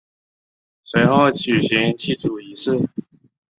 [0.83, 2.89] 随后举行祭祖仪式。